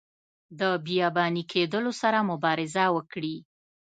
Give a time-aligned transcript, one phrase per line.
[0.59, 3.35] د بیاباني کیدلو سره مبارزه وکړي.